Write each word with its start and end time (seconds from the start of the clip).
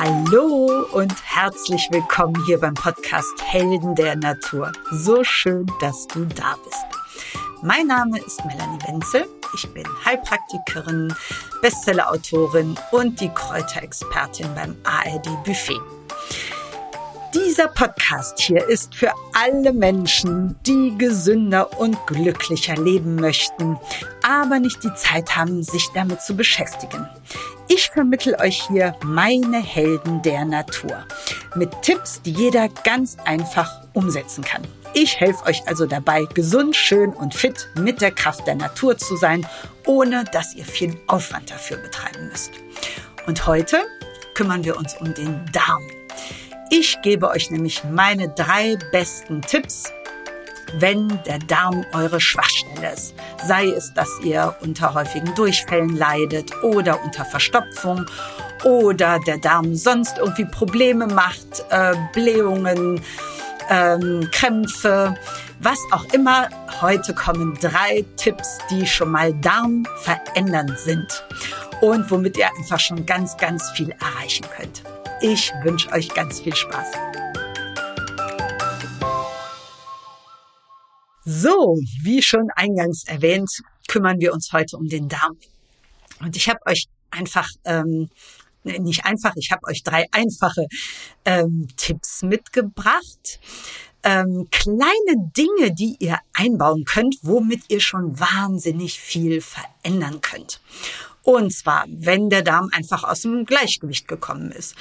Hallo 0.00 0.86
und 0.92 1.12
herzlich 1.24 1.88
willkommen 1.90 2.40
hier 2.46 2.60
beim 2.60 2.74
Podcast 2.74 3.42
Helden 3.42 3.96
der 3.96 4.14
Natur. 4.14 4.70
So 4.92 5.24
schön, 5.24 5.66
dass 5.80 6.06
du 6.06 6.24
da 6.24 6.54
bist. 6.64 6.84
Mein 7.62 7.88
Name 7.88 8.20
ist 8.20 8.44
Melanie 8.44 8.78
Wenzel. 8.86 9.26
Ich 9.54 9.68
bin 9.74 9.82
Heilpraktikerin, 10.04 11.12
Bestsellerautorin 11.62 12.76
und 12.92 13.20
die 13.20 13.28
Kräuterexpertin 13.28 14.54
beim 14.54 14.76
ARD 14.84 15.26
Buffet. 15.42 15.80
Dieser 17.34 17.66
Podcast 17.66 18.38
hier 18.38 18.64
ist 18.68 18.94
für 18.94 19.12
alle 19.34 19.72
Menschen, 19.72 20.54
die 20.64 20.96
gesünder 20.96 21.76
und 21.80 21.98
glücklicher 22.06 22.76
leben 22.76 23.16
möchten, 23.16 23.76
aber 24.28 24.60
nicht 24.60 24.84
die 24.84 24.94
Zeit 24.94 25.36
haben, 25.36 25.62
sich 25.62 25.88
damit 25.94 26.20
zu 26.20 26.36
beschäftigen. 26.36 27.08
Ich 27.68 27.90
vermittel 27.90 28.34
euch 28.40 28.62
hier 28.68 28.94
meine 29.02 29.58
Helden 29.62 30.22
der 30.22 30.44
Natur 30.44 31.04
mit 31.54 31.70
Tipps, 31.82 32.20
die 32.22 32.32
jeder 32.32 32.68
ganz 32.84 33.16
einfach 33.24 33.82
umsetzen 33.94 34.44
kann. 34.44 34.62
Ich 34.94 35.20
helfe 35.20 35.44
euch 35.46 35.62
also 35.66 35.86
dabei, 35.86 36.24
gesund, 36.34 36.76
schön 36.76 37.12
und 37.12 37.34
fit 37.34 37.68
mit 37.76 38.00
der 38.00 38.10
Kraft 38.10 38.46
der 38.46 38.54
Natur 38.54 38.96
zu 38.96 39.16
sein, 39.16 39.46
ohne 39.86 40.24
dass 40.24 40.54
ihr 40.54 40.64
viel 40.64 40.98
Aufwand 41.06 41.50
dafür 41.50 41.78
betreiben 41.78 42.28
müsst. 42.28 42.52
Und 43.26 43.46
heute 43.46 43.82
kümmern 44.34 44.64
wir 44.64 44.76
uns 44.76 44.94
um 44.94 45.12
den 45.14 45.44
Darm. 45.52 45.82
Ich 46.70 47.00
gebe 47.02 47.28
euch 47.28 47.50
nämlich 47.50 47.82
meine 47.84 48.28
drei 48.28 48.76
besten 48.92 49.40
Tipps, 49.40 49.92
wenn 50.74 51.08
der 51.24 51.38
Darm 51.38 51.84
eure 51.92 52.20
Schwachstelle 52.20 52.92
ist. 52.92 53.14
Sei 53.46 53.66
es, 53.66 53.92
dass 53.94 54.08
ihr 54.22 54.54
unter 54.60 54.94
häufigen 54.94 55.34
Durchfällen 55.34 55.96
leidet 55.96 56.52
oder 56.62 57.02
unter 57.02 57.24
Verstopfung 57.24 58.06
oder 58.64 59.18
der 59.26 59.38
Darm 59.38 59.74
sonst 59.74 60.18
irgendwie 60.18 60.44
Probleme 60.44 61.06
macht, 61.06 61.64
äh, 61.70 61.94
Blähungen, 62.12 63.00
ähm, 63.70 64.28
Krämpfe, 64.32 65.14
was 65.60 65.78
auch 65.92 66.04
immer. 66.12 66.48
Heute 66.80 67.14
kommen 67.14 67.58
drei 67.60 68.04
Tipps, 68.16 68.58
die 68.70 68.86
schon 68.86 69.10
mal 69.10 69.34
Darm 69.34 69.86
verändern 70.02 70.74
sind 70.76 71.24
und 71.80 72.10
womit 72.10 72.36
ihr 72.36 72.48
einfach 72.58 72.80
schon 72.80 73.04
ganz, 73.06 73.36
ganz 73.36 73.70
viel 73.70 73.90
erreichen 74.00 74.46
könnt. 74.56 74.82
Ich 75.20 75.52
wünsche 75.62 75.90
euch 75.92 76.08
ganz 76.14 76.40
viel 76.40 76.54
Spaß. 76.54 76.86
So, 81.30 81.76
wie 82.00 82.22
schon 82.22 82.48
eingangs 82.56 83.04
erwähnt, 83.04 83.50
kümmern 83.86 84.18
wir 84.18 84.32
uns 84.32 84.50
heute 84.54 84.78
um 84.78 84.88
den 84.88 85.10
Darm. 85.10 85.36
Und 86.20 86.34
ich 86.36 86.48
habe 86.48 86.60
euch 86.64 86.86
einfach, 87.10 87.46
ähm, 87.66 88.08
nicht 88.64 89.04
einfach, 89.04 89.34
ich 89.36 89.52
habe 89.52 89.66
euch 89.66 89.82
drei 89.82 90.06
einfache 90.10 90.64
ähm, 91.26 91.68
Tipps 91.76 92.22
mitgebracht. 92.22 93.40
Ähm, 94.04 94.48
kleine 94.50 95.30
Dinge, 95.36 95.74
die 95.74 95.96
ihr 95.98 96.18
einbauen 96.32 96.86
könnt, 96.86 97.16
womit 97.20 97.64
ihr 97.68 97.80
schon 97.80 98.18
wahnsinnig 98.18 98.98
viel 98.98 99.42
verändern 99.42 100.22
könnt. 100.22 100.62
Und 101.24 101.52
zwar, 101.52 101.84
wenn 101.90 102.30
der 102.30 102.40
Darm 102.40 102.70
einfach 102.72 103.04
aus 103.04 103.20
dem 103.20 103.44
Gleichgewicht 103.44 104.08
gekommen 104.08 104.50
ist. 104.50 104.74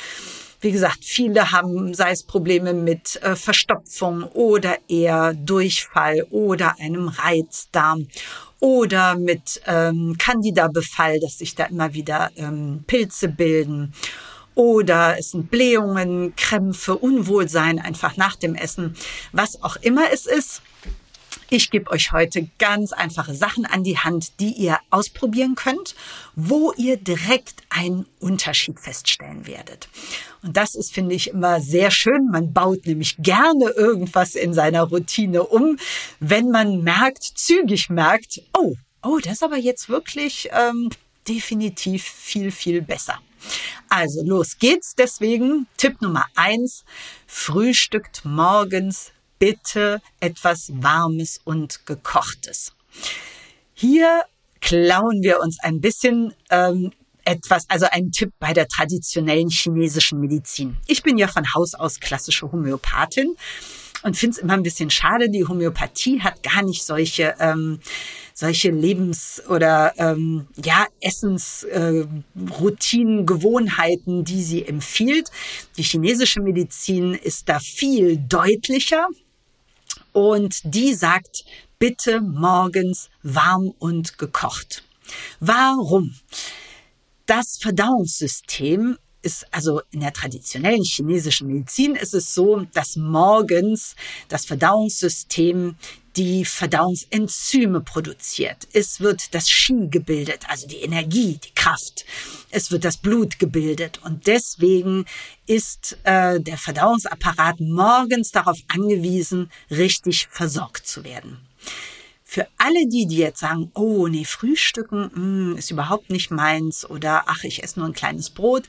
Wie 0.59 0.72
gesagt, 0.72 1.00
viele 1.03 1.52
haben, 1.52 1.94
sei 1.94 2.11
es 2.11 2.23
Probleme 2.23 2.73
mit 2.73 3.22
äh, 3.22 3.36
Verstopfung 3.36 4.23
oder 4.23 4.77
eher 4.88 5.33
Durchfall 5.33 6.25
oder 6.31 6.80
einem 6.80 7.09
Reizdarm 7.09 8.08
oder 8.59 9.16
mit 9.16 9.61
ähm, 9.67 10.16
Candida-Befall, 10.17 11.19
dass 11.19 11.38
sich 11.38 11.53
da 11.53 11.66
immer 11.66 11.94
wieder 11.94 12.31
ähm, 12.38 12.83
Pilze 12.88 13.28
bilden 13.28 13.94
oder 14.58 15.19
es 15.19 15.31
sind 15.31 15.52
Blähungen, 15.52 16.35
Krämpfe, 16.35 16.97
Unwohlsein 16.97 17.78
einfach 17.78 18.17
nach 18.17 18.35
dem 18.35 18.55
Essen, 18.55 18.95
was 19.31 19.61
auch 19.61 19.75
immer 19.75 20.11
es 20.11 20.25
ist. 20.25 20.63
Ich 21.50 21.72
gebe 21.72 21.90
euch 21.91 22.12
heute 22.12 22.50
ganz 22.59 22.91
einfache 22.91 23.34
Sachen 23.34 23.66
an 23.66 23.81
die 23.81 23.97
Hand, 23.97 24.41
die 24.41 24.52
ihr 24.52 24.80
ausprobieren 24.90 25.56
könnt, 25.56 25.96
wo 26.35 26.74
ihr 26.75 26.97
direkt 26.97 27.63
einen 27.69 28.06
Unterschied 28.19 28.81
feststellen 28.81 29.47
werdet. 29.47 29.88
Und 30.44 30.57
das 30.57 30.75
ist, 30.75 30.94
finde 30.94 31.16
ich, 31.16 31.30
immer 31.30 31.62
sehr 31.62 31.90
schön. 31.90 32.28
Man 32.30 32.52
baut 32.52 32.86
nämlich 32.86 33.16
gerne 33.19 33.69
irgendwas 33.69 34.36
in 34.36 34.53
seiner 34.53 34.84
Routine 34.84 35.44
um, 35.44 35.80
wenn 36.19 36.52
man 36.52 36.84
merkt, 36.84 37.24
zügig 37.24 37.90
merkt, 37.90 38.41
oh, 38.53 38.75
oh, 39.02 39.19
das 39.24 39.34
ist 39.34 39.44
aber 39.44 39.57
jetzt 39.57 39.88
wirklich 39.88 40.50
ähm, 40.52 40.90
definitiv 41.30 42.03
viel, 42.03 42.52
viel 42.52 42.81
besser. 42.81 43.19
Also 43.88 44.22
los 44.22 44.57
geht's. 44.59 44.96
Deswegen 44.96 45.68
Tipp 45.78 46.02
Nummer 46.02 46.25
eins, 46.36 46.84
frühstückt 47.25 48.25
morgens 48.25 49.13
bitte 49.40 50.02
etwas 50.20 50.72
Warmes 50.74 51.40
und 51.44 51.86
Gekochtes. 51.86 52.74
Hier 53.74 54.24
klauen 54.59 55.22
wir 55.22 55.40
uns 55.40 55.58
ein 55.62 55.81
bisschen 55.81 56.34
ähm, 56.50 56.92
etwas, 57.25 57.70
also 57.70 57.88
ein 57.92 58.12
Tipp 58.12 58.31
bei 58.40 58.53
der 58.53 58.68
traditionellen 58.68 59.50
chinesischen 59.50 60.20
Medizin. 60.20 60.78
Ich 60.88 61.03
bin 61.03 61.18
ja 61.18 61.28
von 61.28 61.53
Haus 61.53 61.74
aus 61.74 62.00
klassische 62.00 62.52
Homöopathin 62.52 63.36
und 64.03 64.16
finde 64.16 64.36
es 64.36 64.42
immer 64.42 64.53
ein 64.53 64.64
bisschen 64.64 64.90
schade, 64.90 65.30
die 65.30 65.46
Homöopathie 65.46 66.22
hat 66.22 66.42
gar 66.42 66.64
nicht 66.64 66.84
solche 66.84 67.36
ähm, 67.40 67.80
solche 68.34 68.69
Lebens- 68.69 69.44
oder 69.50 69.94
ähm, 69.98 70.48
ja 70.64 70.86
Essensroutinen, 71.02 73.19
äh, 73.19 73.25
Gewohnheiten, 73.25 74.24
die 74.24 74.44
sie 74.44 74.66
empfiehlt. 74.66 75.30
Die 75.75 75.84
chinesische 75.84 76.42
Medizin 76.42 77.16
ist 77.16 77.50
da 77.50 77.59
viel 77.59 78.18
deutlicher 78.18 79.08
und 80.17 80.61
die 80.63 80.95
sagt, 80.95 81.45
bitte 81.78 82.22
morgens 82.22 83.11
warm 83.22 83.72
und 83.78 84.17
gekocht. 84.17 84.83
Warum? 85.39 86.16
Das 87.28 87.59
Verdauungssystem 87.61 88.97
ist 89.22 89.45
also 89.51 89.83
in 89.91 90.00
der 90.00 90.13
traditionellen 90.13 90.81
chinesischen 90.81 91.50
Medizin 91.50 91.95
ist 91.95 92.16
es 92.16 92.33
so, 92.33 92.66
dass 92.73 92.95
morgens 92.95 93.95
das 94.27 94.45
Verdauungssystem 94.45 95.75
die 96.17 96.45
Verdauungsenzyme 96.45 97.81
produziert. 97.81 98.67
Es 98.73 99.00
wird 99.00 99.35
das 99.35 99.47
Qi 99.47 99.88
gebildet, 99.89 100.45
also 100.50 100.67
die 100.67 100.78
Energie, 100.78 101.39
die 101.44 101.53
Kraft. 101.53 102.05
Es 102.50 102.72
wird 102.72 102.83
das 102.83 102.97
Blut 102.97 103.38
gebildet. 103.38 104.00
Und 104.03 104.25
deswegen 104.25 105.06
ist 105.45 105.97
äh, 106.03 106.39
der 106.41 106.57
Verdauungsapparat 106.57 107.59
morgens 107.59 108.31
darauf 108.31 108.57
angewiesen, 108.67 109.51
richtig 109.69 110.27
versorgt 110.31 110.88
zu 110.88 111.03
werden. 111.03 111.38
Für 112.23 112.47
alle 112.57 112.88
die, 112.88 113.06
die 113.06 113.17
jetzt 113.17 113.39
sagen, 113.39 113.72
oh 113.75 114.07
nee, 114.07 114.25
Frühstücken 114.25 115.03
mh, 115.03 115.11
hm, 115.13 115.56
ist 115.57 115.72
überhaupt 115.72 116.09
nicht 116.09 116.31
meins 116.31 116.89
oder 116.89 117.25
ach, 117.27 117.44
ich 117.44 117.63
esse 117.63 117.79
nur 117.79 117.88
ein 117.88 117.94
kleines 117.94 118.31
Brot, 118.31 118.63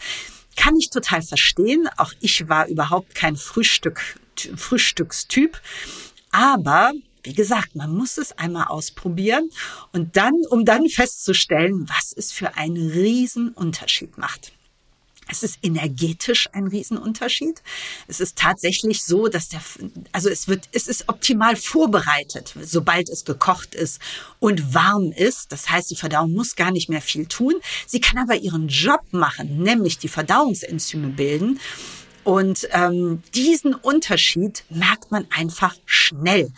kann 0.55 0.77
ich 0.77 0.91
total 0.91 1.23
verstehen. 1.23 1.89
Auch 1.97 2.13
ich 2.21 2.49
war 2.49 2.69
überhaupt 2.69 3.15
kein 3.15 3.37
Frühstück, 3.37 4.19
Frühstückstyp. 4.57 5.61
Aber 6.31 6.93
wie 7.29 7.35
gesagt, 7.35 7.77
man 7.77 7.95
muss 7.95 8.17
es 8.17 8.33
einmal 8.33 8.69
ausprobieren 8.69 9.51
und 9.93 10.17
dann, 10.17 10.33
um 10.49 10.65
dann 10.65 10.89
festzustellen, 10.89 11.87
was 11.87 12.15
es 12.17 12.33
für 12.33 12.57
einen 12.57 12.91
Riesenunterschied 12.91 14.17
macht. 14.17 14.53
Es 15.31 15.43
ist 15.43 15.59
energetisch 15.63 16.49
ein 16.55 16.69
Riesenunterschied. 16.69 17.63
Es 18.07 18.21
ist 18.21 18.39
tatsächlich 18.39 19.05
so, 19.05 19.29
dass 19.29 19.51
der, 19.51 19.61
also 20.11 20.31
es 20.31 20.49
wird, 20.49 20.71
es 20.73 20.89
ist 20.89 21.11
optimal 21.11 21.55
vorbereitet, 21.55 22.55
sobald 22.63 23.11
es 23.11 23.27
gekocht 23.27 23.75
ist 23.75 24.01
und 24.41 24.73
warm 24.73 25.13
ist. 25.13 25.53
Das 25.53 25.69
heißt, 25.69 25.91
die 25.91 25.97
Verdauung 25.97 26.33
muss 26.33 26.57
gar 26.57 26.71
nicht 26.71 26.89
mehr 26.89 27.03
viel 27.03 27.27
tun. 27.27 27.57
Sie 27.87 28.01
kann 28.01 28.17
aber 28.17 28.37
ihren 28.37 28.69
Job 28.69 29.03
machen, 29.11 29.63
nämlich 29.63 29.99
die 29.99 30.09
Verdauungsenzyme 30.09 31.09
bilden. 31.09 31.61
Und 32.25 32.67
ähm, 32.73 33.23
diesen 33.35 33.75
Unterschied 33.75 34.65
merkt 34.71 35.11
man 35.11 35.27
einfach 35.31 35.77
schnell. 35.85 36.51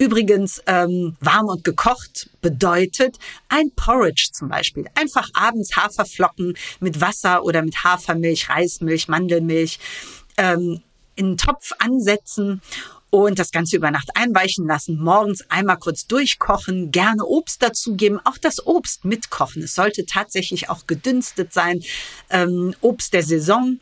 Übrigens, 0.00 0.62
ähm, 0.66 1.14
warm 1.20 1.48
und 1.48 1.62
gekocht 1.62 2.30
bedeutet 2.40 3.18
ein 3.50 3.70
Porridge 3.76 4.30
zum 4.32 4.48
Beispiel. 4.48 4.86
Einfach 4.94 5.28
abends 5.34 5.76
Haferflocken 5.76 6.56
mit 6.80 7.02
Wasser 7.02 7.44
oder 7.44 7.60
mit 7.60 7.84
Hafermilch, 7.84 8.48
Reismilch, 8.48 9.08
Mandelmilch 9.08 9.78
ähm, 10.38 10.80
in 11.16 11.26
einen 11.26 11.36
Topf 11.36 11.72
ansetzen 11.80 12.62
und 13.10 13.38
das 13.38 13.50
Ganze 13.50 13.76
über 13.76 13.90
Nacht 13.90 14.08
einweichen 14.14 14.66
lassen, 14.66 14.98
morgens 14.98 15.44
einmal 15.50 15.76
kurz 15.76 16.06
durchkochen, 16.06 16.90
gerne 16.90 17.26
Obst 17.26 17.62
dazugeben, 17.62 18.20
auch 18.24 18.38
das 18.38 18.66
Obst 18.66 19.04
mitkochen. 19.04 19.64
Es 19.64 19.74
sollte 19.74 20.06
tatsächlich 20.06 20.70
auch 20.70 20.86
gedünstet 20.86 21.52
sein, 21.52 21.82
ähm, 22.30 22.74
Obst 22.80 23.12
der 23.12 23.22
Saison 23.22 23.78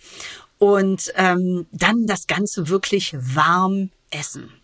und 0.58 1.12
ähm, 1.14 1.66
dann 1.70 2.06
das 2.06 2.26
Ganze 2.26 2.68
wirklich 2.68 3.14
warm 3.16 3.90
essen. 4.10 4.57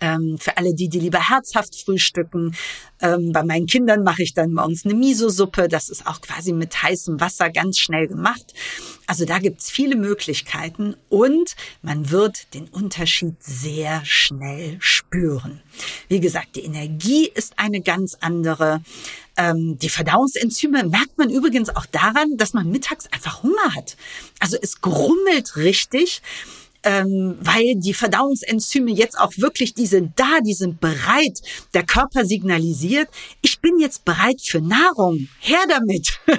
Ähm, 0.00 0.38
für 0.38 0.56
alle 0.56 0.74
die, 0.74 0.88
die 0.88 1.00
lieber 1.00 1.28
herzhaft 1.28 1.74
frühstücken. 1.76 2.54
Ähm, 3.00 3.32
bei 3.32 3.42
meinen 3.42 3.66
Kindern 3.66 4.02
mache 4.02 4.22
ich 4.22 4.34
dann 4.34 4.52
morgens 4.52 4.84
eine 4.84 4.94
Miso-Suppe. 4.94 5.68
Das 5.68 5.88
ist 5.88 6.06
auch 6.06 6.20
quasi 6.20 6.52
mit 6.52 6.82
heißem 6.82 7.20
Wasser 7.20 7.50
ganz 7.50 7.78
schnell 7.78 8.06
gemacht. 8.06 8.54
Also 9.06 9.24
da 9.24 9.38
gibt's 9.38 9.70
viele 9.70 9.96
Möglichkeiten 9.96 10.94
und 11.08 11.56
man 11.82 12.10
wird 12.10 12.52
den 12.54 12.68
Unterschied 12.68 13.36
sehr 13.42 14.04
schnell 14.04 14.76
spüren. 14.80 15.62
Wie 16.08 16.20
gesagt, 16.20 16.56
die 16.56 16.64
Energie 16.64 17.26
ist 17.26 17.58
eine 17.58 17.80
ganz 17.80 18.16
andere. 18.20 18.82
Ähm, 19.36 19.78
die 19.78 19.88
Verdauungsenzyme 19.88 20.84
merkt 20.84 21.16
man 21.16 21.30
übrigens 21.30 21.74
auch 21.74 21.86
daran, 21.86 22.36
dass 22.36 22.52
man 22.52 22.70
mittags 22.70 23.06
einfach 23.06 23.42
Hunger 23.42 23.74
hat. 23.74 23.96
Also 24.40 24.56
es 24.60 24.80
grummelt 24.80 25.56
richtig 25.56 26.20
ähm, 26.82 27.36
weil 27.40 27.74
die 27.76 27.94
Verdauungsenzyme 27.94 28.90
jetzt 28.90 29.18
auch 29.18 29.32
wirklich, 29.36 29.74
die 29.74 29.86
sind 29.86 30.18
da, 30.18 30.40
die 30.40 30.54
sind 30.54 30.80
bereit. 30.80 31.40
Der 31.74 31.84
Körper 31.84 32.24
signalisiert, 32.24 33.08
ich 33.42 33.60
bin 33.60 33.78
jetzt 33.78 34.04
bereit 34.04 34.40
für 34.40 34.60
Nahrung. 34.60 35.28
Her 35.40 35.64
damit. 35.68 36.20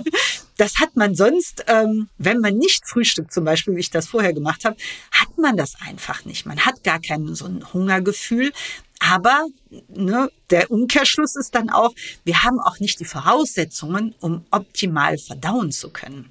Das 0.57 0.81
hat 0.81 0.97
man 0.97 1.15
sonst, 1.15 1.63
ähm, 1.67 2.09
wenn 2.17 2.39
man 2.39 2.57
nicht 2.57 2.85
frühstückt, 2.85 3.31
zum 3.31 3.45
Beispiel, 3.45 3.77
wie 3.77 3.79
ich 3.79 3.91
das 3.91 4.09
vorher 4.09 4.33
gemacht 4.33 4.65
habe, 4.65 4.75
hat 5.09 5.37
man 5.37 5.55
das 5.55 5.75
einfach 5.87 6.25
nicht. 6.25 6.45
Man 6.45 6.59
hat 6.65 6.83
gar 6.83 6.99
kein 6.99 7.33
so 7.33 7.45
ein 7.45 7.63
Hungergefühl. 7.71 8.51
Aber 8.99 9.45
ne, 9.87 10.29
der 10.49 10.69
Umkehrschluss 10.69 11.37
ist 11.37 11.55
dann 11.55 11.69
auch, 11.69 11.93
wir 12.25 12.43
haben 12.43 12.59
auch 12.59 12.81
nicht 12.81 12.99
die 12.99 13.05
Voraussetzungen, 13.05 14.15
um 14.19 14.45
optimal 14.51 15.17
verdauen 15.17 15.71
zu 15.71 15.91
können 15.91 16.29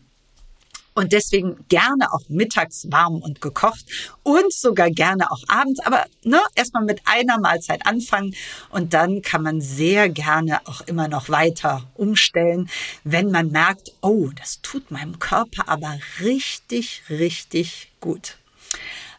und 0.98 1.12
deswegen 1.12 1.64
gerne 1.68 2.12
auch 2.12 2.22
mittags 2.28 2.90
warm 2.90 3.22
und 3.22 3.40
gekocht 3.40 3.86
und 4.24 4.52
sogar 4.52 4.90
gerne 4.90 5.30
auch 5.30 5.44
abends. 5.46 5.78
Aber 5.80 6.04
ne, 6.24 6.40
erstmal 6.56 6.84
mit 6.84 7.00
einer 7.04 7.38
Mahlzeit 7.38 7.86
anfangen 7.86 8.34
und 8.70 8.94
dann 8.94 9.22
kann 9.22 9.44
man 9.44 9.60
sehr 9.60 10.08
gerne 10.08 10.60
auch 10.66 10.80
immer 10.82 11.06
noch 11.06 11.28
weiter 11.28 11.84
umstellen, 11.94 12.68
wenn 13.04 13.30
man 13.30 13.52
merkt, 13.52 13.92
oh, 14.00 14.30
das 14.34 14.60
tut 14.60 14.90
meinem 14.90 15.20
Körper 15.20 15.68
aber 15.68 15.96
richtig, 16.20 17.02
richtig 17.08 17.92
gut. 18.00 18.36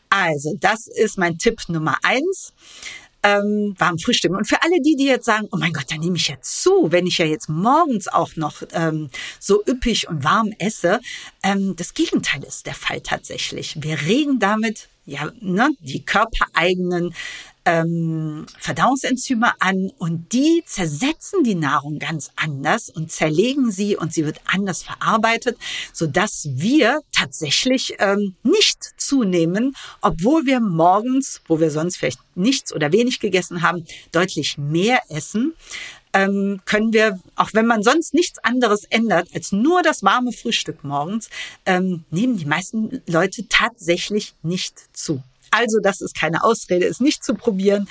Also, 0.09 0.55
das 0.59 0.87
ist 0.87 1.17
mein 1.17 1.37
Tipp 1.37 1.61
Nummer 1.69 1.95
eins 2.03 2.51
ähm, 3.24 3.75
warm 3.77 4.00
frühstücken. 4.00 4.36
Und 4.36 4.48
für 4.48 4.62
alle 4.62 4.81
die, 4.81 4.95
die 4.95 5.06
jetzt 5.06 5.25
sagen, 5.25 5.48
oh 5.51 5.57
mein 5.57 5.74
Gott, 5.74 5.86
da 5.89 5.98
nehme 5.98 6.16
ich 6.16 6.27
ja 6.27 6.36
zu, 6.42 6.92
wenn 6.92 7.07
ich 7.07 7.18
ja 7.18 7.25
jetzt 7.25 7.50
morgens 7.50 8.07
auch 8.07 8.36
noch 8.36 8.63
ähm, 8.74 9.10
so 9.39 9.63
üppig 9.68 10.07
und 10.07 10.24
warm 10.24 10.54
esse, 10.60 11.00
ähm, 11.44 11.75
das 11.75 11.94
Gegenteil 11.94 12.44
ist 12.44 12.66
der 12.66 12.75
Fall 12.75 13.01
tatsächlich. 13.01 13.77
Wir 13.81 14.01
regen 14.01 14.39
damit 14.39 14.88
ja 15.06 15.31
ne, 15.42 15.71
die 15.80 16.04
körpereigenen 16.06 17.13
ähm, 17.65 18.45
Verdauungsenzyme 18.57 19.53
an 19.59 19.91
und 19.97 20.31
die 20.33 20.63
zersetzen 20.65 21.44
die 21.44 21.56
Nahrung 21.56 22.00
ganz 22.00 22.31
anders 22.35 22.89
und 22.89 23.11
zerlegen 23.11 23.71
sie 23.71 23.95
und 23.95 24.13
sie 24.13 24.25
wird 24.25 24.39
anders 24.45 24.83
verarbeitet, 24.83 25.57
so 25.94 26.07
dass 26.07 26.47
wir 26.51 27.01
tatsächlich 27.11 27.95
ähm, 28.00 28.35
nicht 28.44 28.94
zunehmen, 28.97 29.75
obwohl 30.01 30.45
wir 30.45 30.59
morgens, 30.59 31.41
wo 31.47 31.59
wir 31.59 31.71
sonst 31.71 31.97
vielleicht 31.97 32.19
nichts 32.35 32.73
oder 32.73 32.91
wenig 32.91 33.19
gegessen 33.19 33.62
haben, 33.62 33.85
deutlich 34.12 34.57
mehr 34.57 35.01
essen. 35.09 35.53
Ähm, 36.12 36.62
können 36.65 36.91
wir, 36.91 37.19
auch 37.35 37.50
wenn 37.53 37.67
man 37.67 37.83
sonst 37.83 38.15
nichts 38.15 38.39
anderes 38.39 38.85
ändert 38.85 39.27
als 39.35 39.51
nur 39.51 39.83
das 39.83 40.01
warme 40.01 40.31
Frühstück 40.31 40.83
morgens, 40.83 41.29
ähm, 41.67 42.03
nehmen 42.09 42.35
die 42.38 42.45
meisten 42.45 43.03
Leute 43.05 43.47
tatsächlich 43.47 44.33
nicht 44.41 44.75
zu. 44.91 45.21
Also 45.51 45.80
das 45.81 46.01
ist 46.01 46.16
keine 46.16 46.44
Ausrede, 46.44 46.86
es 46.86 47.00
nicht 47.00 47.24
zu 47.24 47.34
probieren. 47.34 47.88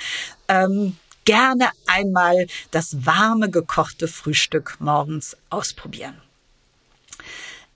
Ähm, 0.47 0.97
gerne 1.25 1.69
einmal 1.87 2.47
das 2.71 3.05
warme 3.05 3.49
gekochte 3.49 4.07
Frühstück 4.07 4.77
morgens 4.79 5.37
ausprobieren. 5.49 6.21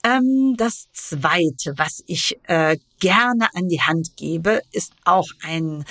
Ähm, 0.02 0.54
das 0.56 0.88
Zweite, 0.92 1.74
was 1.76 2.02
ich 2.06 2.36
äh, 2.44 2.76
gerne 3.00 3.48
an 3.54 3.68
die 3.68 3.80
Hand 3.80 4.16
gebe, 4.16 4.60
ist 4.72 4.92
auch 5.04 5.28
ein, 5.42 5.84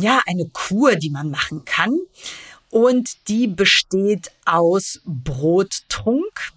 ja, 0.00 0.20
eine 0.26 0.48
Kur, 0.52 0.96
die 0.96 1.10
man 1.10 1.30
machen 1.30 1.64
kann. 1.64 1.96
Und 2.70 3.28
die 3.28 3.46
besteht 3.46 4.32
aus 4.44 5.00
Brottrunk. 5.04 6.52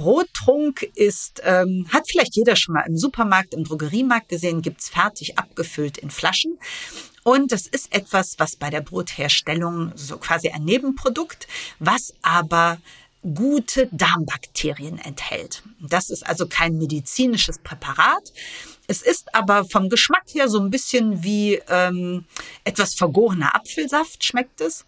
Brottrunk 0.00 0.82
ist, 0.94 1.42
ähm, 1.44 1.86
hat 1.92 2.08
vielleicht 2.08 2.34
jeder 2.34 2.56
schon 2.56 2.72
mal 2.72 2.86
im 2.86 2.96
Supermarkt, 2.96 3.52
im 3.52 3.64
Drogeriemarkt 3.64 4.30
gesehen, 4.30 4.62
gibt's 4.62 4.88
fertig 4.88 5.38
abgefüllt 5.38 5.98
in 5.98 6.10
Flaschen. 6.10 6.58
Und 7.22 7.52
das 7.52 7.66
ist 7.66 7.92
etwas, 7.92 8.36
was 8.38 8.56
bei 8.56 8.70
der 8.70 8.80
Brotherstellung 8.80 9.92
so 9.96 10.16
quasi 10.16 10.48
ein 10.48 10.64
Nebenprodukt, 10.64 11.46
was 11.80 12.14
aber 12.22 12.78
gute 13.34 13.90
Darmbakterien 13.92 14.98
enthält. 14.98 15.62
Das 15.78 16.08
ist 16.08 16.26
also 16.26 16.46
kein 16.46 16.78
medizinisches 16.78 17.58
Präparat. 17.58 18.32
Es 18.86 19.02
ist 19.02 19.34
aber 19.34 19.66
vom 19.66 19.90
Geschmack 19.90 20.24
her 20.28 20.48
so 20.48 20.58
ein 20.58 20.70
bisschen 20.70 21.22
wie 21.22 21.60
ähm, 21.68 22.24
etwas 22.64 22.94
vergorener 22.94 23.54
Apfelsaft 23.54 24.24
schmeckt 24.24 24.62
es. 24.62 24.86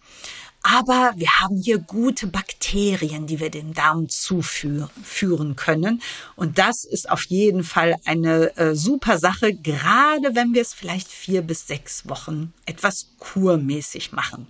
Aber 0.63 1.13
wir 1.17 1.39
haben 1.39 1.57
hier 1.57 1.77
gute 1.77 2.27
Bakterien, 2.27 3.27
die 3.27 3.41
wir 3.41 3.49
dem 3.49 3.73
Darm 3.73 4.07
zuführen 4.07 5.55
können. 5.57 6.01
Und 6.37 6.57
das 6.57 6.85
ist 6.85 7.09
auf 7.09 7.25
jeden 7.25 7.63
Fall 7.63 7.97
eine 8.05 8.55
äh, 8.55 8.73
super 8.73 9.17
Sache, 9.17 9.53
gerade 9.53 10.35
wenn 10.35 10.53
wir 10.53 10.61
es 10.61 10.73
vielleicht 10.73 11.09
vier 11.09 11.41
bis 11.41 11.67
sechs 11.67 12.07
Wochen 12.07 12.53
etwas 12.65 13.09
kurmäßig 13.19 14.13
machen. 14.13 14.47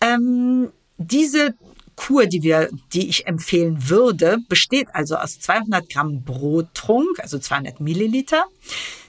Ähm, 0.00 0.70
diese 0.98 1.54
Kur, 1.98 2.26
die 2.26 2.44
wir, 2.44 2.70
die 2.92 3.08
ich 3.08 3.26
empfehlen 3.26 3.88
würde, 3.88 4.38
besteht 4.48 4.86
also 4.94 5.16
aus 5.16 5.40
200 5.40 5.90
Gramm 5.90 6.22
Brottrunk, 6.22 7.18
also 7.18 7.40
200 7.40 7.80
Milliliter, 7.80 8.44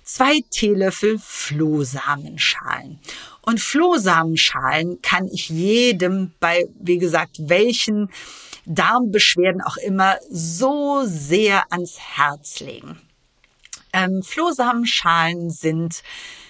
zwei 0.03 0.39
Teelöffel 0.49 1.19
Flohsamenschalen. 1.19 2.99
Und 3.43 3.59
Flohsamenschalen 3.59 5.03
kann 5.03 5.27
ich 5.27 5.49
jedem 5.49 6.31
bei, 6.39 6.65
wie 6.79 6.97
gesagt, 6.97 7.37
welchen 7.41 8.09
Darmbeschwerden 8.65 9.61
auch 9.61 9.77
immer 9.77 10.17
so 10.31 11.03
sehr 11.05 11.71
ans 11.71 11.99
Herz 11.99 12.59
legen. 12.59 12.99
Ähm, 13.93 14.23
Flohsamenschalen 14.23 15.51
sind 15.51 16.01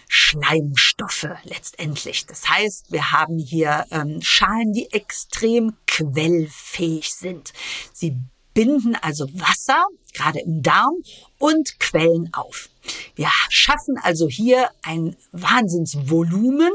Schleimstoffe 0.09 1.29
letztendlich. 1.43 2.25
Das 2.25 2.49
heißt, 2.49 2.91
wir 2.91 3.11
haben 3.11 3.37
hier 3.37 3.85
ähm, 3.91 4.21
Schalen, 4.21 4.73
die 4.73 4.91
extrem 4.91 5.75
quellfähig 5.85 7.13
sind. 7.13 7.53
Sie 7.93 8.17
binden 8.55 8.95
also 8.95 9.27
Wasser, 9.35 9.85
gerade 10.13 10.39
im 10.39 10.63
Darm, 10.63 10.95
und 11.37 11.79
quellen 11.79 12.33
auf. 12.33 12.69
Wir 13.15 13.29
schaffen 13.49 13.97
also 14.01 14.27
hier 14.27 14.71
ein 14.81 15.15
Wahnsinnsvolumen 15.31 16.73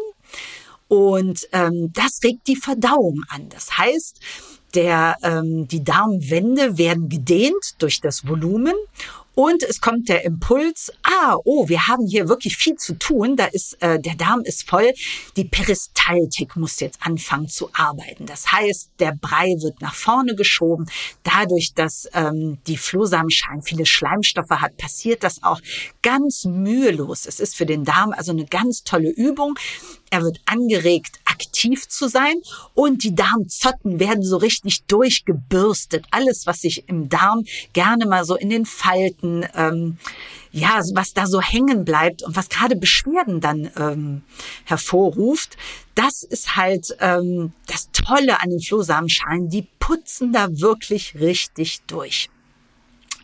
und 0.87 1.49
ähm, 1.53 1.91
das 1.93 2.21
regt 2.23 2.47
die 2.47 2.57
Verdauung 2.57 3.25
an. 3.29 3.49
Das 3.49 3.77
heißt, 3.77 4.21
der, 4.75 5.17
ähm, 5.23 5.67
die 5.67 5.83
Darmwände 5.83 6.79
werden 6.79 7.09
gedehnt 7.09 7.75
durch 7.79 8.01
das 8.01 8.29
Volumen 8.29 8.75
und 9.35 9.63
es 9.63 9.81
kommt 9.81 10.09
der 10.09 10.25
Impuls, 10.25 10.93
ah, 11.03 11.37
oh, 11.45 11.69
wir 11.69 11.87
haben 11.87 12.07
hier 12.07 12.29
wirklich 12.29 12.57
viel 12.57 12.77
zu 12.77 12.95
tun, 12.95 13.37
da 13.37 13.47
ist, 13.47 13.77
äh, 13.83 13.99
der 13.99 14.15
Darm 14.15 14.43
ist 14.45 14.69
voll, 14.69 14.93
die 15.37 15.45
Peristaltik 15.45 16.57
muss 16.57 16.81
jetzt 16.81 16.99
anfangen 17.03 17.49
zu 17.49 17.71
arbeiten. 17.73 18.27
Das 18.27 18.53
heißt, 18.53 18.91
der 18.99 19.13
Brei 19.13 19.47
wird 19.61 19.81
nach 19.81 19.95
vorne 19.95 20.35
geschoben. 20.35 20.87
Dadurch, 21.23 21.73
dass 21.75 22.09
ähm, 22.15 22.59
die 22.67 22.77
Flohsamenschalen 22.77 23.63
viele 23.63 23.87
Schleimstoffe 23.87 24.51
hat, 24.51 24.77
passiert 24.77 25.25
das 25.25 25.43
auch 25.43 25.61
ganz 26.03 26.45
mühelos. 26.45 27.27
Es 27.27 27.41
ist 27.41 27.57
für 27.57 27.67
den 27.67 27.85
Darm 27.85 28.13
also 28.13 28.33
eine 28.33 28.47
ganz 28.47 28.85
tolle 28.85 29.11
Übung. 29.11 29.59
Er 30.15 30.23
wird 30.23 30.39
angeregt, 30.47 31.19
aktiv 31.25 31.89
zu 31.89 32.07
sein 32.07 32.37
und 32.73 33.03
die 33.03 33.17
Darmzotten 33.17 33.99
werden 33.99 34.23
so 34.23 34.37
richtig 34.37 34.85
durchgebürstet. 34.85 36.07
Alles, 36.13 36.47
was 36.47 36.61
sich 36.61 36.89
im 36.89 37.09
Darm 37.09 37.43
gerne 37.73 38.07
mal 38.07 38.25
so 38.25 38.37
in 38.37 38.49
den 38.49 38.65
Falten, 38.65 39.45
ähm, 39.57 39.99
ja, 40.53 40.81
was 40.93 41.15
da 41.15 41.27
so 41.27 41.41
hängen 41.41 41.85
bleibt 41.85 42.23
und 42.23 42.37
was 42.37 42.49
gerade 42.49 42.77
Beschwerden 42.77 43.41
dann 43.41 43.69
ähm, 43.77 44.23
hervorruft, 44.67 45.57
das 45.97 46.23
ist 46.23 46.55
halt 46.55 46.97
ähm, 47.01 47.53
das 47.67 47.91
Tolle 47.91 48.41
an 48.41 48.51
den 48.51 48.61
Flohsamenschalen. 48.61 49.49
Die 49.49 49.67
putzen 49.81 50.33
da 50.33 50.47
wirklich 50.49 51.17
richtig 51.17 51.81
durch. 51.89 52.31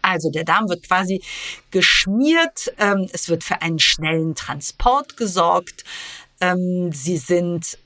Also 0.02 0.30
der 0.32 0.44
Darm 0.44 0.68
wird 0.68 0.82
quasi 0.88 1.22
geschmiert, 1.70 2.72
ähm, 2.78 3.08
es 3.12 3.28
wird 3.28 3.44
für 3.44 3.62
einen 3.62 3.78
schnellen 3.78 4.34
Transport 4.34 5.16
gesorgt. 5.16 5.84
Ähm, 6.40 6.90
sie 6.92 7.16
sind 7.16 7.78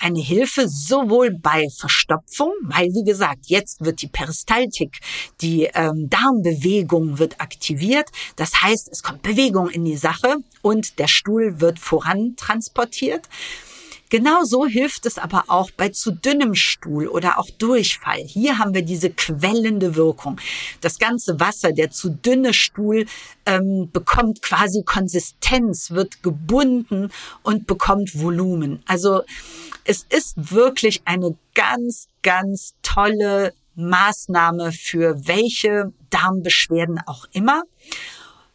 eine 0.00 0.20
Hilfe 0.20 0.66
sowohl 0.68 1.30
bei 1.30 1.68
Verstopfung, 1.78 2.52
weil 2.62 2.88
wie 2.88 3.04
gesagt, 3.04 3.46
jetzt 3.46 3.84
wird 3.84 4.00
die 4.02 4.08
Peristaltik, 4.08 4.98
die 5.40 5.64
ähm, 5.74 6.08
Darmbewegung 6.08 7.18
wird 7.18 7.40
aktiviert. 7.40 8.08
Das 8.36 8.62
heißt, 8.62 8.88
es 8.90 9.02
kommt 9.02 9.22
Bewegung 9.22 9.68
in 9.68 9.84
die 9.84 9.98
Sache 9.98 10.36
und 10.62 10.98
der 10.98 11.08
Stuhl 11.08 11.60
wird 11.60 11.78
vorantransportiert. 11.78 13.28
Genauso 14.10 14.66
hilft 14.66 15.06
es 15.06 15.18
aber 15.18 15.44
auch 15.46 15.70
bei 15.70 15.88
zu 15.88 16.10
dünnem 16.10 16.54
Stuhl 16.54 17.06
oder 17.06 17.38
auch 17.38 17.48
Durchfall. 17.48 18.18
Hier 18.18 18.58
haben 18.58 18.74
wir 18.74 18.82
diese 18.82 19.10
quellende 19.10 19.94
Wirkung. 19.94 20.40
Das 20.80 20.98
ganze 20.98 21.38
Wasser, 21.38 21.72
der 21.72 21.90
zu 21.90 22.10
dünne 22.10 22.52
Stuhl 22.52 23.06
ähm, 23.46 23.88
bekommt 23.92 24.42
quasi 24.42 24.82
Konsistenz, 24.84 25.92
wird 25.92 26.22
gebunden 26.22 27.10
und 27.42 27.66
bekommt 27.68 28.20
Volumen. 28.20 28.82
Also 28.86 29.22
es 29.84 30.06
ist 30.10 30.52
wirklich 30.52 31.02
eine 31.04 31.36
ganz, 31.54 32.08
ganz 32.22 32.74
tolle 32.82 33.54
Maßnahme 33.76 34.72
für 34.72 35.26
welche 35.26 35.92
Darmbeschwerden 36.10 37.00
auch 37.06 37.26
immer. 37.32 37.62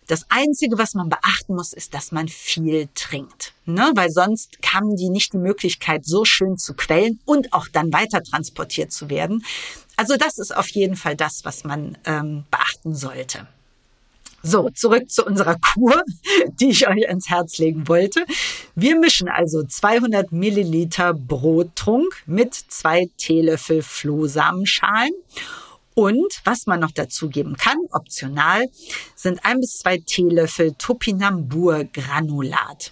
Das 0.07 0.25
Einzige, 0.29 0.77
was 0.77 0.93
man 0.93 1.09
beachten 1.09 1.55
muss, 1.55 1.73
ist, 1.73 1.93
dass 1.93 2.11
man 2.11 2.27
viel 2.27 2.89
trinkt. 2.93 3.53
Ne? 3.65 3.91
Weil 3.95 4.11
sonst 4.11 4.57
haben 4.73 4.95
die 4.95 5.09
nicht 5.09 5.33
die 5.33 5.37
Möglichkeit, 5.37 6.05
so 6.05 6.25
schön 6.25 6.57
zu 6.57 6.75
quellen 6.75 7.19
und 7.25 7.53
auch 7.53 7.67
dann 7.67 7.91
weiter 7.91 8.21
transportiert 8.21 8.91
zu 8.91 9.09
werden. 9.09 9.43
Also 9.95 10.15
das 10.17 10.37
ist 10.37 10.55
auf 10.55 10.69
jeden 10.69 10.95
Fall 10.95 11.15
das, 11.15 11.45
was 11.45 11.63
man 11.63 11.97
ähm, 12.05 12.45
beachten 12.51 12.95
sollte. 12.95 13.47
So, 14.47 14.69
zurück 14.69 15.09
zu 15.09 15.25
unserer 15.25 15.55
Kur, 15.55 16.03
die 16.59 16.69
ich 16.69 16.87
euch 16.87 17.07
ans 17.07 17.29
Herz 17.29 17.57
legen 17.57 17.87
wollte. 17.87 18.25
Wir 18.75 18.95
mischen 18.99 19.27
also 19.27 19.63
200 19.63 20.31
Milliliter 20.31 21.15
Brottrunk 21.15 22.21
mit 22.27 22.53
zwei 22.53 23.09
Teelöffel 23.17 23.81
Flohsamenschalen 23.81 25.13
und 25.95 26.41
was 26.43 26.67
man 26.67 26.81
noch 26.81 26.91
dazugeben 26.91 27.57
kann, 27.57 27.79
optional, 27.91 28.69
sind 29.15 29.43
ein 29.43 29.61
bis 29.61 29.79
zwei 29.79 29.97
Teelöffel 29.97 30.75
Topinambur-Granulat. 30.77 32.91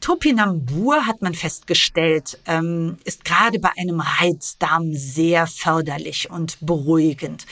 Topinambur 0.00 1.06
hat 1.06 1.22
man 1.22 1.34
festgestellt, 1.34 2.40
ähm, 2.46 2.98
ist 3.04 3.24
gerade 3.24 3.60
bei 3.60 3.70
einem 3.78 4.00
Reizdarm 4.00 4.92
sehr 4.94 5.46
förderlich 5.46 6.28
und 6.30 6.58
beruhigend. 6.60 7.46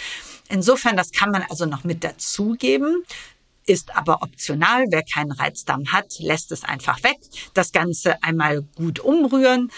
Insofern, 0.49 0.97
das 0.97 1.13
kann 1.13 1.31
man 1.31 1.45
also 1.49 1.65
noch 1.67 1.85
mit 1.85 2.03
dazugeben 2.03 3.05
ist 3.69 3.95
aber 3.95 4.23
optional. 4.23 4.87
Wer 4.89 5.03
keinen 5.03 5.33
Reizdarm 5.33 5.93
hat, 5.93 6.19
lässt 6.21 6.53
es 6.53 6.65
einfach 6.65 7.03
weg. 7.03 7.19
Das 7.53 7.73
Ganze 7.73 8.23
einmal 8.23 8.63
gut 8.63 9.01
umrühren 9.01 9.71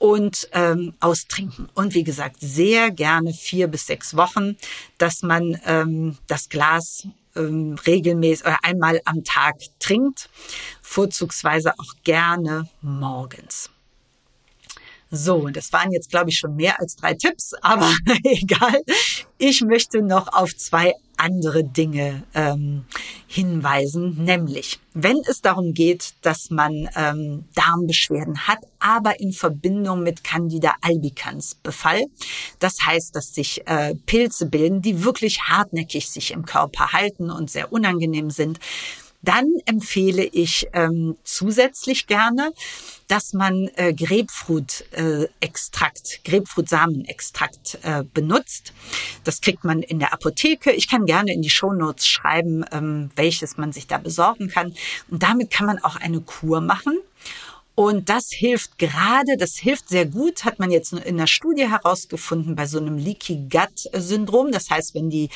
und 0.00 0.48
ähm, 0.52 0.94
austrinken. 0.98 1.68
Und 1.74 1.94
wie 1.94 2.04
gesagt, 2.04 2.36
sehr 2.40 2.90
gerne 2.90 3.34
vier 3.34 3.68
bis 3.68 3.86
sechs 3.86 4.16
Wochen, 4.16 4.56
dass 4.96 5.22
man 5.22 5.60
ähm, 5.66 6.16
das 6.26 6.48
Glas 6.48 7.06
ähm, 7.36 7.76
regelmäßig 7.86 8.46
oder 8.46 8.56
einmal 8.62 9.02
am 9.04 9.24
Tag 9.24 9.56
trinkt, 9.78 10.30
vorzugsweise 10.80 11.74
auch 11.78 11.94
gerne 12.02 12.66
morgens. 12.80 13.68
So, 15.10 15.48
das 15.50 15.70
waren 15.74 15.92
jetzt, 15.92 16.08
glaube 16.08 16.30
ich, 16.30 16.38
schon 16.38 16.56
mehr 16.56 16.80
als 16.80 16.96
drei 16.96 17.12
Tipps, 17.12 17.52
aber 17.60 17.92
egal. 18.24 18.80
Ich 19.36 19.60
möchte 19.60 20.00
noch 20.00 20.32
auf 20.32 20.56
zwei 20.56 20.94
andere 21.20 21.64
Dinge 21.64 22.22
ähm, 22.34 22.84
hinweisen, 23.26 24.24
nämlich 24.24 24.80
wenn 24.92 25.18
es 25.28 25.40
darum 25.40 25.72
geht, 25.72 26.14
dass 26.22 26.50
man 26.50 26.88
ähm, 26.96 27.44
Darmbeschwerden 27.54 28.48
hat, 28.48 28.58
aber 28.80 29.20
in 29.20 29.32
Verbindung 29.32 30.02
mit 30.02 30.24
Candida 30.24 30.74
albicans 30.80 31.54
Befall. 31.54 32.02
Das 32.58 32.78
heißt, 32.84 33.14
dass 33.14 33.34
sich 33.34 33.66
äh, 33.66 33.94
Pilze 34.06 34.46
bilden, 34.46 34.82
die 34.82 35.04
wirklich 35.04 35.42
hartnäckig 35.42 36.10
sich 36.10 36.32
im 36.32 36.44
Körper 36.44 36.92
halten 36.92 37.30
und 37.30 37.50
sehr 37.50 37.72
unangenehm 37.72 38.30
sind 38.30 38.58
dann 39.22 39.52
empfehle 39.66 40.24
ich 40.24 40.66
ähm, 40.72 41.16
zusätzlich 41.24 42.06
gerne, 42.06 42.52
dass 43.06 43.34
man 43.34 43.68
äh, 43.74 43.92
Grapefruit-Extrakt, 43.92 46.20
äh, 46.24 46.30
Grapefruit-Samenextrakt 46.30 47.78
äh, 47.82 48.04
benutzt. 48.14 48.72
Das 49.24 49.40
kriegt 49.40 49.64
man 49.64 49.82
in 49.82 49.98
der 49.98 50.12
Apotheke. 50.12 50.72
Ich 50.72 50.88
kann 50.88 51.06
gerne 51.06 51.32
in 51.32 51.42
die 51.42 51.50
Shownotes 51.50 52.06
schreiben, 52.06 52.64
ähm, 52.72 53.10
welches 53.16 53.56
man 53.56 53.72
sich 53.72 53.86
da 53.86 53.98
besorgen 53.98 54.48
kann. 54.48 54.74
Und 55.10 55.22
damit 55.22 55.50
kann 55.50 55.66
man 55.66 55.82
auch 55.84 55.96
eine 55.96 56.20
Kur 56.20 56.60
machen. 56.60 56.98
Und 57.74 58.08
das 58.08 58.30
hilft 58.30 58.78
gerade, 58.78 59.36
das 59.38 59.56
hilft 59.56 59.88
sehr 59.88 60.06
gut, 60.06 60.44
hat 60.44 60.58
man 60.58 60.70
jetzt 60.70 60.92
in 60.92 61.16
der 61.16 61.26
Studie 61.26 61.68
herausgefunden 61.68 62.54
bei 62.54 62.66
so 62.66 62.78
einem 62.78 62.98
Leaky 62.98 63.48
Gut 63.50 63.88
Syndrom. 63.92 64.52
Das 64.52 64.70
heißt, 64.70 64.94
wenn 64.94 65.08
die 65.08 65.30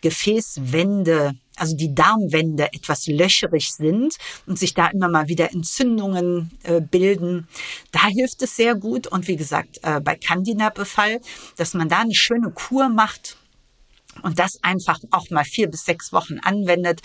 Gefäßwände, 0.00 1.34
also 1.60 1.76
die 1.76 1.94
Darmwände 1.94 2.72
etwas 2.72 3.06
löcherig 3.06 3.72
sind 3.72 4.16
und 4.46 4.58
sich 4.58 4.74
da 4.74 4.88
immer 4.88 5.08
mal 5.08 5.28
wieder 5.28 5.52
Entzündungen 5.52 6.50
äh, 6.62 6.80
bilden. 6.80 7.48
Da 7.92 8.06
hilft 8.06 8.42
es 8.42 8.56
sehr 8.56 8.74
gut. 8.74 9.06
Und 9.06 9.28
wie 9.28 9.36
gesagt, 9.36 9.78
äh, 9.82 10.00
bei 10.00 10.16
Candida-Befall, 10.16 11.20
dass 11.56 11.74
man 11.74 11.88
da 11.88 12.00
eine 12.00 12.14
schöne 12.14 12.50
Kur 12.50 12.88
macht 12.88 13.36
und 14.22 14.38
das 14.38 14.58
einfach 14.62 14.98
auch 15.10 15.30
mal 15.30 15.44
vier 15.44 15.68
bis 15.68 15.84
sechs 15.84 16.12
Wochen 16.12 16.38
anwendet, 16.40 17.00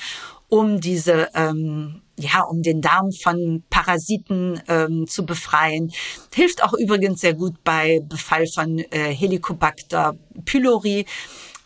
um 0.48 0.80
diese, 0.80 1.30
ähm, 1.34 2.02
ja, 2.18 2.42
um 2.42 2.62
den 2.62 2.82
Darm 2.82 3.12
von 3.12 3.64
Parasiten 3.70 4.62
ähm, 4.68 5.06
zu 5.08 5.26
befreien. 5.26 5.92
Hilft 6.34 6.64
auch 6.64 6.74
übrigens 6.74 7.22
sehr 7.22 7.34
gut 7.34 7.64
bei 7.64 8.00
Befall 8.04 8.46
von 8.48 8.80
äh, 8.80 9.14
Helicobacter 9.14 10.16
pylori 10.46 11.06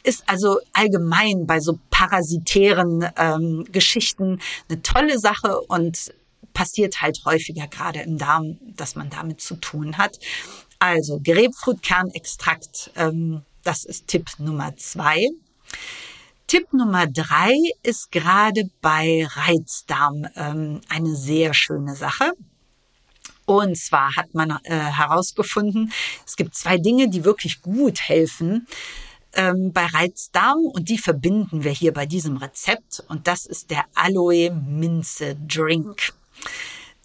ist 0.10 0.24
also 0.26 0.60
allgemein 0.74 1.46
bei 1.46 1.60
so 1.60 1.80
parasitären 1.92 3.08
ähm, 3.16 3.66
Geschichten 3.72 4.42
eine 4.68 4.82
tolle 4.82 5.20
Sache 5.20 5.62
und 5.62 6.12
passiert 6.54 7.02
halt 7.02 7.20
häufiger 7.26 7.68
gerade 7.68 8.02
im 8.02 8.18
Darm, 8.18 8.58
dass 8.76 8.96
man 8.96 9.12
damit 9.12 9.40
zu 9.40 9.56
tun 9.56 10.00
hat. 10.00 10.18
Also 10.80 11.20
Grapefruitkernextrakt, 11.24 12.92
ähm, 12.96 13.44
das 13.64 13.86
ist 13.86 14.08
Tipp 14.08 14.28
Nummer 14.40 14.76
zwei. 14.78 15.28
Tipp 16.48 16.74
Nummer 16.74 17.06
drei 17.06 17.54
ist 17.84 18.12
gerade 18.12 18.64
bei 18.82 19.28
Reizdarm 19.30 20.28
ähm, 20.36 20.82
eine 20.90 21.16
sehr 21.16 21.54
schöne 21.54 21.96
Sache. 21.96 22.32
Und 23.46 23.78
zwar 23.78 24.16
hat 24.16 24.34
man 24.34 24.58
äh, 24.64 24.76
herausgefunden, 24.76 25.94
es 26.26 26.36
gibt 26.36 26.56
zwei 26.56 26.78
Dinge, 26.78 27.10
die 27.10 27.26
wirklich 27.26 27.62
gut 27.62 28.00
helfen 28.00 28.66
ähm, 29.34 29.72
bei 29.74 29.86
Reizdarm 29.86 30.60
und 30.66 30.90
die 30.90 30.98
verbinden 30.98 31.64
wir 31.64 31.72
hier 31.72 31.94
bei 31.94 32.06
diesem 32.06 32.38
Rezept 32.38 33.04
und 33.08 33.28
das 33.28 33.46
ist 33.46 33.72
der 33.72 33.86
Aloe 33.96 34.52
Minze 34.52 35.36
Drink. 35.48 36.14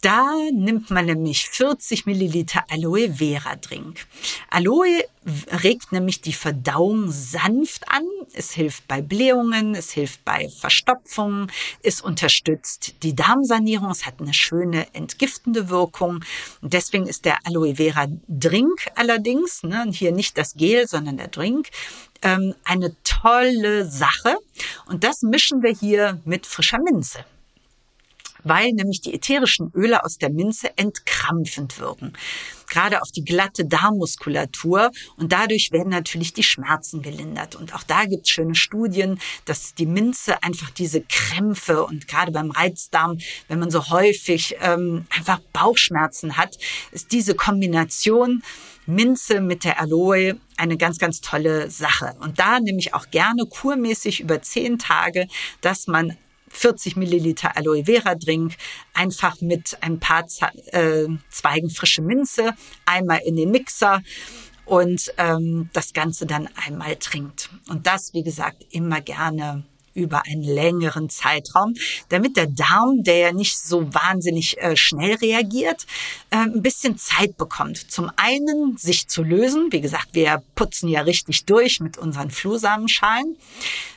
Da 0.04 0.34
nimmt 0.52 0.90
man 0.90 1.06
nämlich 1.06 1.48
40 1.48 2.04
Milliliter 2.04 2.62
Aloe 2.68 3.14
Vera 3.14 3.56
Drink. 3.56 4.06
Aloe 4.50 5.02
regt 5.62 5.92
nämlich 5.92 6.20
die 6.20 6.34
Verdauung 6.34 7.10
sanft 7.10 7.88
an. 7.88 8.04
Es 8.34 8.50
hilft 8.50 8.86
bei 8.86 9.00
Blähungen, 9.00 9.74
es 9.74 9.92
hilft 9.92 10.22
bei 10.26 10.50
Verstopfungen, 10.50 11.50
es 11.82 12.02
unterstützt 12.02 12.96
die 13.02 13.16
Darmsanierung, 13.16 13.90
es 13.90 14.04
hat 14.04 14.20
eine 14.20 14.34
schöne 14.34 14.92
entgiftende 14.92 15.70
Wirkung. 15.70 16.22
Und 16.60 16.74
deswegen 16.74 17.06
ist 17.06 17.24
der 17.24 17.38
Aloe 17.46 17.76
Vera 17.76 18.06
Drink 18.28 18.90
allerdings, 18.96 19.62
ne, 19.62 19.86
hier 19.90 20.12
nicht 20.12 20.36
das 20.36 20.52
Gel, 20.52 20.86
sondern 20.86 21.16
der 21.16 21.28
Drink, 21.28 21.70
ähm, 22.20 22.54
eine 22.64 22.94
tolle 23.04 23.88
Sache. 23.88 24.36
Und 24.84 25.02
das 25.02 25.22
mischen 25.22 25.62
wir 25.62 25.72
hier 25.72 26.20
mit 26.26 26.44
frischer 26.44 26.78
Minze 26.78 27.24
weil 28.44 28.72
nämlich 28.72 29.00
die 29.00 29.14
ätherischen 29.14 29.70
Öle 29.74 30.04
aus 30.04 30.18
der 30.18 30.30
Minze 30.30 30.76
entkrampfend 30.76 31.80
wirken. 31.80 32.12
Gerade 32.68 33.02
auf 33.02 33.10
die 33.10 33.24
glatte 33.24 33.66
Darmmuskulatur 33.66 34.90
und 35.16 35.32
dadurch 35.32 35.70
werden 35.72 35.90
natürlich 35.90 36.32
die 36.32 36.42
Schmerzen 36.42 37.02
gelindert. 37.02 37.56
Und 37.56 37.74
auch 37.74 37.82
da 37.82 38.04
gibt 38.04 38.26
es 38.26 38.30
schöne 38.30 38.54
Studien, 38.54 39.18
dass 39.44 39.74
die 39.74 39.86
Minze 39.86 40.42
einfach 40.42 40.70
diese 40.70 41.02
Krämpfe 41.02 41.84
und 41.84 42.08
gerade 42.08 42.32
beim 42.32 42.50
Reizdarm, 42.50 43.18
wenn 43.48 43.58
man 43.58 43.70
so 43.70 43.90
häufig 43.90 44.56
ähm, 44.60 45.06
einfach 45.10 45.40
Bauchschmerzen 45.52 46.36
hat, 46.36 46.56
ist 46.92 47.12
diese 47.12 47.34
Kombination 47.34 48.42
Minze 48.86 49.40
mit 49.40 49.64
der 49.64 49.80
Aloe 49.80 50.38
eine 50.56 50.76
ganz, 50.76 50.98
ganz 50.98 51.20
tolle 51.20 51.70
Sache. 51.70 52.14
Und 52.20 52.38
da 52.38 52.60
nehme 52.60 52.78
ich 52.78 52.94
auch 52.94 53.10
gerne 53.10 53.46
kurmäßig 53.46 54.20
über 54.20 54.42
zehn 54.42 54.78
Tage, 54.78 55.26
dass 55.60 55.86
man 55.86 56.16
40 56.56 56.96
Milliliter 56.96 57.56
Aloe 57.56 57.84
Vera 57.84 58.14
Drink, 58.14 58.54
einfach 58.92 59.40
mit 59.40 59.76
ein 59.80 60.00
paar 60.00 60.24
äh, 60.72 61.06
Zweigen 61.30 61.70
frische 61.70 62.02
Minze, 62.02 62.54
einmal 62.86 63.20
in 63.24 63.36
den 63.36 63.50
Mixer 63.50 64.02
und 64.64 65.12
ähm, 65.18 65.68
das 65.72 65.92
Ganze 65.92 66.26
dann 66.26 66.48
einmal 66.66 66.96
trinkt. 66.96 67.50
Und 67.68 67.86
das, 67.86 68.14
wie 68.14 68.22
gesagt, 68.22 68.64
immer 68.70 69.00
gerne 69.00 69.64
über 69.94 70.22
einen 70.26 70.42
längeren 70.42 71.08
Zeitraum, 71.08 71.74
damit 72.08 72.36
der 72.36 72.46
Darm, 72.46 73.02
der 73.02 73.18
ja 73.18 73.32
nicht 73.32 73.58
so 73.58 73.92
wahnsinnig 73.94 74.58
äh, 74.58 74.76
schnell 74.76 75.14
reagiert, 75.14 75.86
äh, 76.30 76.36
ein 76.36 76.62
bisschen 76.62 76.98
Zeit 76.98 77.36
bekommt. 77.36 77.90
Zum 77.90 78.10
einen 78.16 78.76
sich 78.76 79.08
zu 79.08 79.22
lösen. 79.22 79.68
Wie 79.70 79.80
gesagt, 79.80 80.08
wir 80.12 80.42
putzen 80.54 80.88
ja 80.88 81.02
richtig 81.02 81.44
durch 81.44 81.80
mit 81.80 81.98
unseren 81.98 82.30
Flohsamenschalen. 82.30 83.36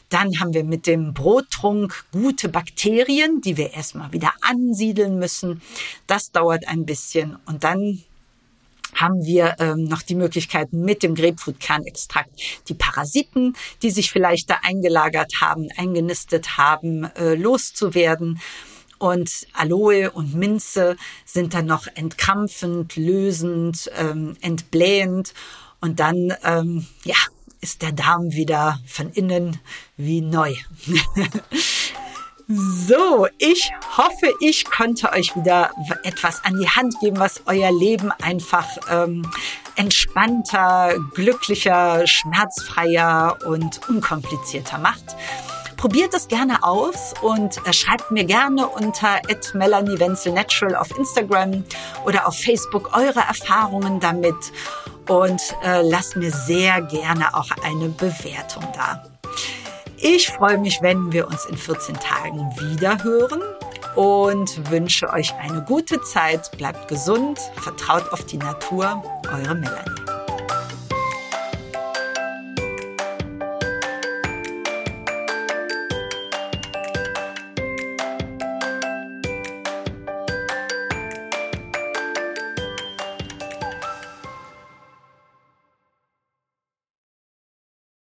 Dann 0.10 0.40
haben 0.40 0.54
wir 0.54 0.64
mit 0.64 0.88
dem 0.88 1.14
Brottrunk 1.14 2.06
gute 2.14 2.48
Bakterien, 2.48 3.42
die 3.42 3.58
wir 3.58 3.74
erstmal 3.74 4.14
wieder 4.14 4.34
ansiedeln 4.42 5.20
müssen. 5.20 5.62
Das 6.08 6.32
dauert 6.32 6.68
ein 6.68 6.86
bisschen 6.86 7.38
und 7.46 7.66
dann 7.66 8.04
haben 8.96 9.26
wir 9.26 9.56
ähm, 9.60 9.86
noch 9.86 10.02
die 10.02 10.16
Möglichkeit, 10.16 10.74
mit 10.74 11.04
dem 11.04 11.16
Grapefruitkernextrakt 11.16 12.32
die 12.68 12.74
Parasiten, 12.74 13.56
die 13.82 13.92
sich 13.92 14.12
vielleicht 14.12 14.50
da 14.50 14.58
eingelagert 14.64 15.34
haben, 15.42 15.70
eingenistet 15.78 16.58
haben, 16.58 17.06
äh, 17.16 17.36
loszuwerden. 17.36 18.40
Und 19.00 19.48
Aloe 19.54 20.10
und 20.10 20.34
Minze 20.34 20.98
sind 21.26 21.54
dann 21.54 21.68
noch 21.68 21.88
entkrampfend, 21.94 22.96
lösend, 22.96 23.92
ähm, 23.96 24.36
entblähend. 24.42 25.34
Und 25.80 26.00
dann, 26.00 26.34
ähm, 26.44 26.88
ja, 27.04 27.16
ist 27.62 27.82
der 27.82 27.92
Darm 27.92 28.34
wieder 28.34 28.80
von 28.88 29.12
innen 29.12 29.60
wie 29.98 30.22
neu. 30.22 30.54
So, 32.50 33.28
ich 33.40 33.74
hoffe, 33.98 34.34
ich 34.40 34.64
konnte 34.64 35.12
euch 35.12 35.36
wieder 35.36 35.70
etwas 36.04 36.46
an 36.46 36.58
die 36.58 36.70
Hand 36.70 36.98
geben, 37.02 37.20
was 37.20 37.42
euer 37.46 37.74
Leben 37.74 38.10
einfach 38.22 38.66
ähm, 38.90 39.30
entspannter, 39.76 40.96
glücklicher, 41.14 42.08
schmerzfreier 42.08 43.38
und 43.46 43.90
unkomplizierter 43.90 44.78
macht. 44.78 45.04
Probiert 45.76 46.14
es 46.14 46.30
gerne 46.30 46.64
aus 46.64 47.14
und 47.22 47.58
äh, 47.68 47.74
schreibt 47.74 48.12
mir 48.12 48.24
gerne 48.24 48.66
unter 48.66 49.20
Melanie 49.54 50.00
Wenzel 50.00 50.32
Natural 50.32 50.78
auf 50.78 50.98
Instagram 50.98 51.66
oder 52.06 52.30
auf 52.30 52.40
Facebook 52.40 52.96
eure 52.96 53.20
Erfahrungen 53.20 54.00
damit 54.00 54.54
und 55.10 55.42
äh, 55.66 55.82
lasst 55.82 56.16
mir 56.16 56.32
sehr 56.32 56.82
gerne 56.82 57.34
auch 57.34 57.52
eine 57.62 57.90
Bewertung 57.90 58.64
da. 58.74 59.17
Ich 60.00 60.28
freue 60.30 60.60
mich, 60.60 60.82
wenn 60.82 61.12
wir 61.12 61.28
uns 61.28 61.46
in 61.46 61.58
14 61.58 61.96
Tagen 61.96 62.52
wieder 62.60 63.04
hören 63.04 63.42
und 63.96 64.70
wünsche 64.70 65.12
euch 65.12 65.34
eine 65.36 65.64
gute 65.64 66.00
Zeit. 66.02 66.52
Bleibt 66.58 66.88
gesund, 66.88 67.40
vertraut 67.64 68.14
auf 68.14 68.24
die 68.26 68.38
Natur. 68.38 69.02
Eure 69.32 69.56
Melanie. 69.56 70.17